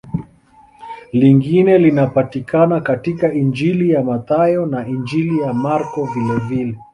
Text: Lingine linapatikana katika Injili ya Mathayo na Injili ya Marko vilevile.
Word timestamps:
Lingine 1.13 1.77
linapatikana 1.77 2.81
katika 2.81 3.33
Injili 3.33 3.89
ya 3.91 4.03
Mathayo 4.03 4.65
na 4.65 4.87
Injili 4.87 5.37
ya 5.39 5.53
Marko 5.53 6.05
vilevile. 6.05 6.77